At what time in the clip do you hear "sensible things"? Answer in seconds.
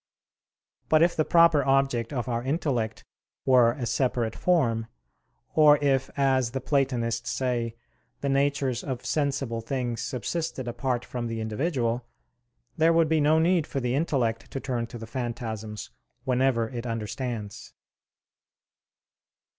9.05-10.01